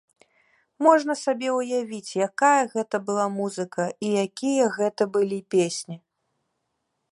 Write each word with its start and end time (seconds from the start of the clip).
Можна 0.85 1.13
сабе 1.23 1.49
ўявіць, 1.57 2.11
якая 2.27 2.63
гэта 2.73 2.95
была 3.09 3.25
музыка 3.37 3.83
і 4.07 4.11
якія 4.25 4.65
гэта 4.79 5.03
былі 5.19 5.39
песні! 5.57 5.97